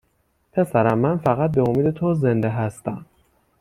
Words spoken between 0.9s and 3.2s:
من فقط به امید تو زنده هستم